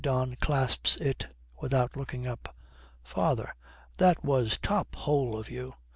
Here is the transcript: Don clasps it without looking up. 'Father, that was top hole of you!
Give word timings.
Don 0.03 0.33
clasps 0.37 0.95
it 0.97 1.27
without 1.59 1.95
looking 1.95 2.25
up. 2.25 2.55
'Father, 3.03 3.53
that 3.99 4.23
was 4.25 4.57
top 4.59 4.95
hole 4.95 5.37
of 5.37 5.47
you! 5.47 5.75